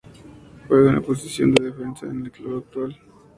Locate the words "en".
0.89-0.95, 2.07-2.25